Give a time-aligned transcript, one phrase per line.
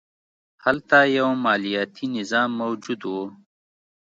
[0.65, 3.13] هلته یو مالیاتي نظام موجود و